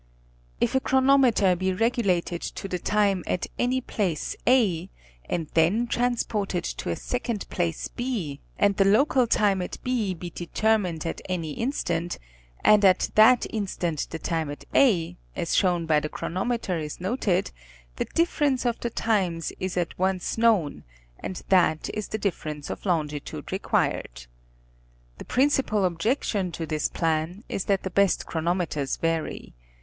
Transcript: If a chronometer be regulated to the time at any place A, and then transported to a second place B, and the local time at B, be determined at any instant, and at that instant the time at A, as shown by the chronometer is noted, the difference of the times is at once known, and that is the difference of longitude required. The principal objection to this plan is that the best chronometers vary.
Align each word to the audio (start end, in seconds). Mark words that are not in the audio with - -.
If 0.59 0.73
a 0.73 0.79
chronometer 0.79 1.55
be 1.55 1.71
regulated 1.73 2.41
to 2.41 2.67
the 2.67 2.79
time 2.79 3.23
at 3.27 3.45
any 3.59 3.81
place 3.81 4.35
A, 4.47 4.89
and 5.29 5.47
then 5.53 5.85
transported 5.85 6.63
to 6.63 6.89
a 6.89 6.95
second 6.95 7.47
place 7.51 7.87
B, 7.87 8.39
and 8.57 8.75
the 8.77 8.83
local 8.85 9.27
time 9.27 9.61
at 9.61 9.77
B, 9.83 10.15
be 10.15 10.31
determined 10.31 11.05
at 11.05 11.21
any 11.29 11.51
instant, 11.51 12.17
and 12.63 12.83
at 12.83 13.11
that 13.13 13.45
instant 13.51 14.07
the 14.09 14.17
time 14.17 14.49
at 14.49 14.65
A, 14.73 15.17
as 15.35 15.53
shown 15.55 15.85
by 15.85 15.99
the 15.99 16.09
chronometer 16.09 16.79
is 16.79 16.99
noted, 16.99 17.51
the 17.97 18.05
difference 18.05 18.65
of 18.65 18.79
the 18.79 18.89
times 18.89 19.53
is 19.59 19.77
at 19.77 19.95
once 19.99 20.35
known, 20.35 20.83
and 21.19 21.43
that 21.49 21.91
is 21.93 22.07
the 22.07 22.17
difference 22.17 22.71
of 22.71 22.87
longitude 22.87 23.51
required. 23.51 24.25
The 25.19 25.25
principal 25.25 25.85
objection 25.85 26.51
to 26.53 26.65
this 26.65 26.89
plan 26.89 27.43
is 27.47 27.65
that 27.65 27.83
the 27.83 27.91
best 27.91 28.25
chronometers 28.25 28.97
vary. 28.97 29.53